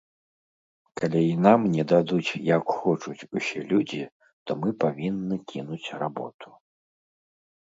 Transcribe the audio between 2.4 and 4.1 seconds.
як хочуць усе людзі,